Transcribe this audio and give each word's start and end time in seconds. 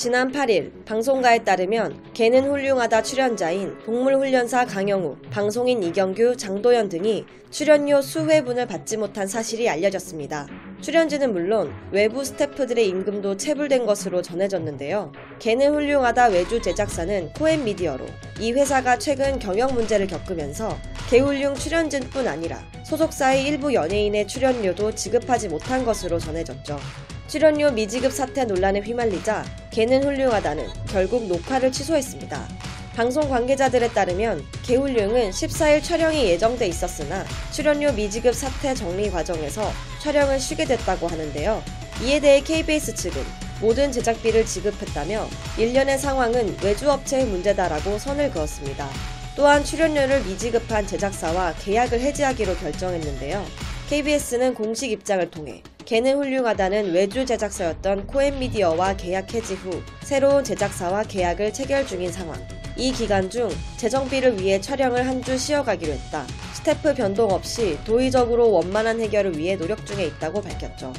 지난 0.00 0.32
8일 0.32 0.86
방송가에 0.86 1.44
따르면 1.44 2.14
개는 2.14 2.48
훌륭하다 2.48 3.02
출연자인 3.02 3.76
동물훈련사 3.84 4.64
강영우, 4.64 5.18
방송인 5.30 5.82
이경규, 5.82 6.38
장도연 6.38 6.88
등이 6.88 7.26
출연료 7.50 8.00
수회분을 8.00 8.66
받지 8.66 8.96
못한 8.96 9.26
사실이 9.26 9.68
알려졌습니다. 9.68 10.46
출연진은 10.80 11.34
물론 11.34 11.70
외부 11.92 12.24
스태프들의 12.24 12.88
임금도 12.88 13.36
체불된 13.36 13.84
것으로 13.84 14.22
전해졌는데요. 14.22 15.12
개는 15.38 15.74
훌륭하다 15.74 16.28
외주 16.28 16.62
제작사는 16.62 17.34
코엔 17.34 17.64
미디어로 17.64 18.06
이 18.40 18.52
회사가 18.52 18.98
최근 18.98 19.38
경영 19.38 19.74
문제를 19.74 20.06
겪으면서 20.06 20.78
개훌륭 21.10 21.54
출연진뿐 21.56 22.26
아니라 22.26 22.58
소속사의 22.86 23.44
일부 23.44 23.74
연예인의 23.74 24.28
출연료도 24.28 24.94
지급하지 24.94 25.48
못한 25.48 25.84
것으로 25.84 26.18
전해졌죠. 26.18 26.78
출연료 27.30 27.70
미지급 27.70 28.12
사태 28.12 28.44
논란에 28.44 28.80
휘말리자 28.80 29.44
개는 29.70 30.02
훌륭하다는 30.02 30.66
결국 30.88 31.28
녹화를 31.28 31.70
취소했습니다. 31.70 32.48
방송 32.96 33.28
관계자들에 33.28 33.90
따르면 33.90 34.44
개훌륭은 34.64 35.30
14일 35.30 35.80
촬영이 35.80 36.24
예정돼 36.24 36.66
있었으나 36.66 37.24
출연료 37.52 37.92
미지급 37.92 38.34
사태 38.34 38.74
정리 38.74 39.08
과정에서 39.12 39.70
촬영을 40.02 40.40
쉬게 40.40 40.64
됐다고 40.64 41.06
하는데요. 41.06 41.62
이에 42.02 42.18
대해 42.18 42.40
KBS 42.40 42.96
측은 42.96 43.22
모든 43.60 43.92
제작비를 43.92 44.44
지급했다며 44.44 45.28
일련의 45.56 46.00
상황은 46.00 46.56
외주업체의 46.64 47.26
문제다라고 47.26 47.96
선을 48.00 48.32
그었습니다. 48.32 48.90
또한 49.36 49.62
출연료를 49.62 50.24
미지급한 50.24 50.84
제작사와 50.84 51.54
계약을 51.60 52.00
해지하기로 52.00 52.56
결정했는데요. 52.56 53.46
KBS는 53.88 54.54
공식 54.54 54.90
입장을 54.90 55.30
통해 55.30 55.62
개는 55.90 56.18
훌륭하다는 56.18 56.92
외주 56.92 57.26
제작사였던 57.26 58.06
코엔미디어와 58.06 58.94
계약 58.94 59.34
해지 59.34 59.54
후 59.54 59.82
새로운 60.04 60.44
제작사와 60.44 61.02
계약을 61.02 61.52
체결 61.52 61.84
중인 61.84 62.12
상황. 62.12 62.40
이 62.76 62.92
기간 62.92 63.28
중 63.28 63.50
재정비를 63.76 64.40
위해 64.40 64.60
촬영을 64.60 65.04
한 65.04 65.20
주 65.24 65.36
쉬어가기로 65.36 65.90
했다. 65.92 66.24
스태프 66.52 66.94
변동 66.94 67.32
없이 67.32 67.76
도의적으로 67.84 68.52
원만한 68.52 69.00
해결을 69.00 69.36
위해 69.36 69.56
노력 69.56 69.84
중에 69.84 70.04
있다고 70.04 70.40
밝혔죠. 70.42 70.92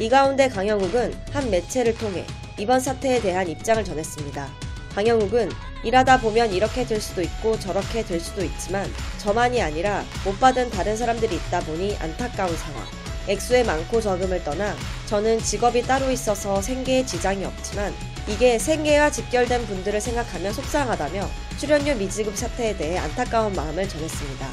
이 0.00 0.08
가운데 0.08 0.48
강영욱은 0.48 1.12
한 1.30 1.50
매체를 1.50 1.98
통해 1.98 2.24
이번 2.56 2.80
사태에 2.80 3.20
대한 3.20 3.50
입장을 3.50 3.84
전했습니다. 3.84 4.48
강영욱은 4.94 5.50
일하다 5.84 6.22
보면 6.22 6.54
이렇게 6.54 6.86
될 6.86 7.02
수도 7.02 7.20
있고 7.20 7.58
저렇게 7.58 8.02
될 8.02 8.18
수도 8.18 8.42
있지만 8.42 8.90
저만이 9.18 9.60
아니라 9.60 10.04
못 10.24 10.40
받은 10.40 10.70
다른 10.70 10.96
사람들이 10.96 11.36
있다 11.36 11.60
보니 11.60 11.98
안타까운 11.98 12.56
상황. 12.56 13.07
액수의 13.28 13.64
많고 13.64 14.00
적음을 14.00 14.42
떠나 14.42 14.74
저는 15.06 15.38
직업이 15.40 15.82
따로 15.82 16.10
있어서 16.10 16.60
생계에 16.60 17.04
지장이 17.06 17.44
없지만 17.44 17.92
이게 18.26 18.58
생계와 18.58 19.10
직결된 19.10 19.66
분들을 19.66 20.00
생각하면 20.00 20.52
속상하다며 20.52 21.28
출연료 21.58 21.94
미지급 21.94 22.36
사태에 22.36 22.76
대해 22.76 22.98
안타까운 22.98 23.52
마음을 23.54 23.88
전했습니다. 23.88 24.48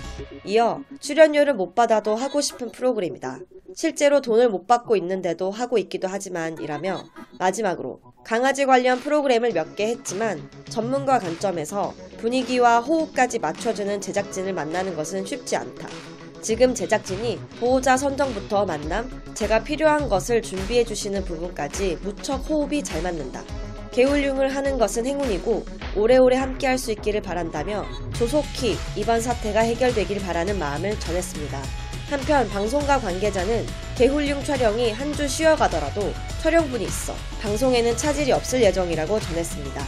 이어 0.46 0.82
출연료를 1.00 1.54
못 1.54 1.76
받아도 1.76 2.16
하고 2.16 2.42
싶은 2.42 2.72
프로그램이다. 2.72 3.40
실제로 3.76 4.22
돈을 4.22 4.50
못 4.50 4.68
받고 4.68 4.96
있는데도 4.96 5.52
하고 5.52 5.78
있기도 5.78 6.08
하지만 6.10 6.58
이라며 6.62 7.04
마지막으로 7.38 8.00
강아지 8.24 8.66
관련 8.66 9.00
프로그램을 9.00 9.52
몇 9.52 9.76
개 9.76 9.88
했지만 9.88 10.50
전문가 10.70 11.20
관점에서 11.20 11.94
분위기와 12.18 12.80
호흡까지 12.80 13.40
맞춰주는 13.40 14.00
제작진을 14.00 14.54
만나는 14.54 14.96
것은 14.96 15.26
쉽지 15.26 15.58
않다. 15.58 15.88
지금 16.46 16.76
제작진이 16.76 17.40
보호자 17.60 17.98
선정부터 17.98 18.68
만남, 18.68 19.10
제가 19.34 19.64
필요한 19.64 20.08
것을 20.08 20.44
준비해 20.44 20.84
주시는 20.84 21.26
부분까지 21.26 21.98
무척 22.04 22.48
호흡이 22.48 22.84
잘 22.84 23.02
맞는다. 23.02 23.44
개울융을 23.92 24.56
하는 24.56 24.78
것은 24.78 25.08
행운이고 25.08 25.66
오래오래 25.96 26.36
함께 26.38 26.68
할 26.68 26.78
수 26.78 26.92
있기를 26.92 27.24
바란다며 27.24 27.84
조속히 28.14 28.78
이번 28.96 29.22
사태가 29.22 29.62
해결되길 29.62 30.22
바라는 30.22 30.60
마음을 30.60 31.00
전했습니다. 31.00 31.60
한편 32.12 32.48
방송가 32.50 33.00
관계자는 33.00 33.66
개훌륭 33.98 34.44
촬영이 34.44 34.92
한 34.92 35.14
주 35.16 35.28
쉬어가더라도 35.28 36.14
촬영분이 36.44 36.84
있어 36.84 37.16
방송에는 37.42 37.98
차질이 37.98 38.32
없을 38.32 38.62
예정이라고 38.62 39.20
전했습니다. 39.20 39.84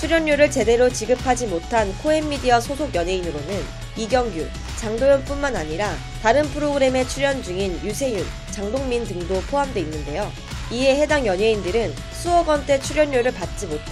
출연료를 0.00 0.50
제대로 0.50 0.88
지급하지 0.88 1.46
못한 1.48 1.94
코엔미디어 1.98 2.58
소속 2.62 2.94
연예인으로는 2.94 3.62
이경규, 3.98 4.46
장도연뿐만 4.78 5.54
아니라 5.54 5.94
다른 6.22 6.42
프로그램에 6.44 7.06
출연 7.06 7.42
중인 7.42 7.78
유세윤, 7.84 8.24
장동민 8.50 9.04
등도 9.04 9.42
포함돼 9.42 9.80
있는데요. 9.80 10.32
이에 10.70 10.96
해당 10.96 11.26
연예인들은 11.26 11.92
수억 12.12 12.48
원대 12.48 12.80
출연료를 12.80 13.34
받지 13.34 13.66
못해 13.66 13.84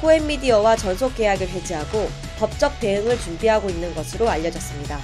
코엔미디어와 0.00 0.76
전속 0.76 1.14
계약을 1.14 1.46
해지하고 1.46 2.08
법적 2.38 2.80
대응을 2.80 3.20
준비하고 3.20 3.68
있는 3.68 3.94
것으로 3.94 4.30
알려졌습니다. 4.30 4.98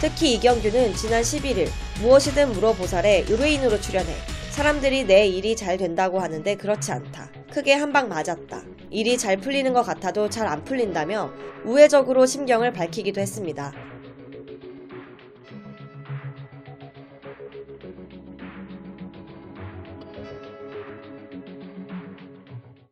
특히 0.00 0.32
이경규는 0.34 0.94
지난 0.94 1.20
11일 1.20 1.68
무엇이든 2.00 2.52
물어보살에 2.54 3.26
의뢰인으로 3.28 3.78
출연해 3.78 4.10
사람들이 4.52 5.04
내 5.04 5.26
일이 5.26 5.54
잘 5.54 5.76
된다고 5.76 6.18
하는데 6.18 6.54
그렇지 6.54 6.92
않다. 6.92 7.37
크게 7.50 7.74
한 7.74 7.92
방 7.92 8.08
맞았다. 8.08 8.62
일이 8.90 9.16
잘 9.18 9.38
풀리는 9.38 9.72
것 9.72 9.82
같아도 9.82 10.28
잘 10.28 10.46
안 10.46 10.64
풀린다며 10.64 11.32
우회적으로 11.64 12.26
심경을 12.26 12.72
밝히기도 12.72 13.20
했습니다. 13.20 13.72